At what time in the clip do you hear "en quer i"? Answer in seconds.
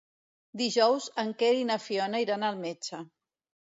1.25-1.69